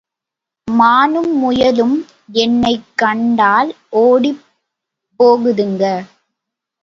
மானும் 0.67 1.37
முயலும் 1.37 1.93
என்னைக் 2.35 2.87
கண்டால் 2.95 3.69
ஒடிப் 4.01 4.41
போகுதுங்க. 5.19 5.83